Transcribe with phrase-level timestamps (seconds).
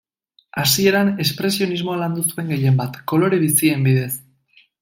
[0.61, 4.13] Hasieran, espresionismoa landu zuen gehienbat, kolore bizien bidez.